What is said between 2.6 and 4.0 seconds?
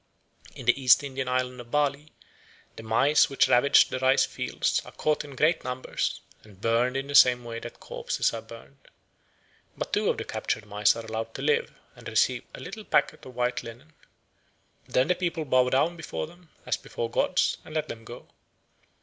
the mice which ravage the